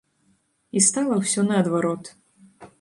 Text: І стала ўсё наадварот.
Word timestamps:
І 0.79 0.83
стала 0.87 1.19
ўсё 1.21 1.45
наадварот. 1.53 2.03